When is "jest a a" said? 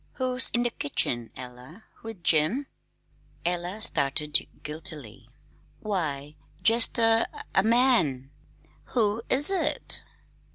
6.63-7.61